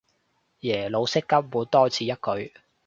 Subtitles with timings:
[0.61, 2.51] 耶魯式根本多此一舉